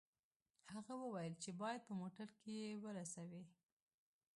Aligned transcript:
هغه 0.73 0.93
وویل 1.03 1.33
چې 1.43 1.49
باید 1.61 1.81
په 1.87 1.93
موټر 2.01 2.27
کې 2.39 2.51
یې 2.63 2.71
ورسوي 2.83 3.43